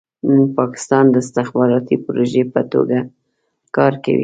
نن 0.27 0.41
پاکستان 0.59 1.05
د 1.09 1.15
استخباراتي 1.23 1.95
پروژې 2.05 2.43
په 2.53 2.61
توګه 2.71 2.99
کار 3.75 3.93
کوي. 4.03 4.19